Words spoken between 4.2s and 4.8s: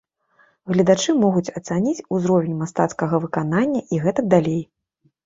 далей.